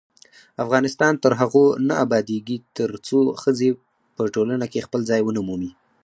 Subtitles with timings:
[0.63, 3.69] افغانستان تر هغو نه ابادیږي، ترڅو ښځې
[4.15, 5.71] په ټولنه کې خپل ځای ونه مومي.